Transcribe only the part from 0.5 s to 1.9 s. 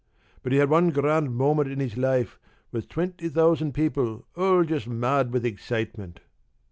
he had one grand moment in